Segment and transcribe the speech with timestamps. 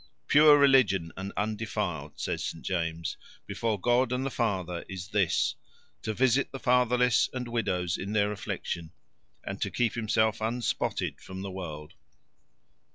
[0.25, 2.65] "Pure religion and undefiled," says St.
[2.65, 5.53] James, "before God and the Father is this,
[6.01, 8.89] To visit the fatherless and widows in their affliction,
[9.43, 11.93] and to keep himself unspotted from the world."